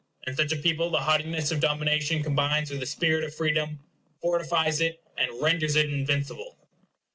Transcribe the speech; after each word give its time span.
In 0.25 0.35
such 0.35 0.51
a 0.51 0.55
people 0.57 0.89
the 0.89 1.01
haughtiness 1.01 1.51
of 1.51 1.59
domination 1.59 2.23
combines 2.23 2.71
with 2.71 2.79
the 2.79 2.87
spirit 2.87 3.23
of 3.23 3.35
freedom, 3.35 3.81
fortifies 4.19 4.81
it, 4.81 4.99
and 5.15 5.43
renders 5.43 5.75
it 5.75 5.93
invincible. 5.93 6.57